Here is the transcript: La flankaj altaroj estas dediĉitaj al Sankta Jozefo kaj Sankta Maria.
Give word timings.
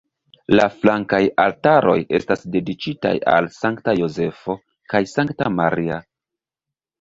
La 0.59 0.63
flankaj 0.75 1.19
altaroj 1.43 1.97
estas 2.19 2.41
dediĉitaj 2.55 3.11
al 3.35 3.51
Sankta 3.59 3.95
Jozefo 3.99 4.57
kaj 4.95 5.03
Sankta 5.13 5.53
Maria. 5.61 6.01